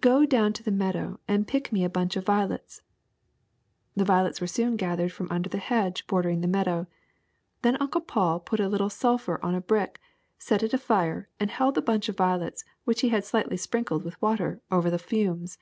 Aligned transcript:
Go 0.00 0.26
down 0.26 0.52
to 0.52 0.62
the 0.62 0.70
meadow 0.70 1.18
and 1.26 1.48
pick 1.48 1.72
me 1.72 1.82
a 1.82 1.88
bunch 1.88 2.14
of 2.16 2.26
violets." 2.26 2.82
The 3.96 4.04
violets 4.04 4.38
were 4.38 4.46
soon 4.46 4.76
gathered 4.76 5.12
from 5.12 5.30
under 5.30 5.48
the 5.48 5.56
hedge 5.56 6.06
bordering 6.06 6.42
the 6.42 6.46
meadow. 6.46 6.88
Then 7.62 7.76
Uncle 7.80 8.02
Paul 8.02 8.38
put 8.40 8.60
a 8.60 8.68
little 8.68 8.90
sulphur 8.90 9.42
on 9.42 9.54
a 9.54 9.62
brick, 9.62 9.98
set 10.38 10.62
it 10.62 10.74
afire, 10.74 11.30
and 11.40 11.50
held 11.50 11.74
the 11.76 11.80
bunch 11.80 12.10
of 12.10 12.18
violets, 12.18 12.64
which 12.84 13.00
he 13.00 13.08
had 13.08 13.24
slightly 13.24 13.56
sprinkled 13.56 14.04
with 14.04 14.20
water, 14.20 14.60
over 14.70 14.90
the 14.90 14.98
fumes. 14.98 15.56